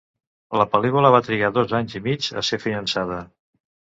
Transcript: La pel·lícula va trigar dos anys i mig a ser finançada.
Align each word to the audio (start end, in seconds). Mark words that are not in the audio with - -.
La 0.59 0.65
pel·lícula 0.71 1.11
va 1.15 1.19
trigar 1.27 1.51
dos 1.57 1.75
anys 1.81 1.97
i 1.99 2.03
mig 2.09 2.31
a 2.41 2.45
ser 2.49 2.61
finançada. 2.65 3.21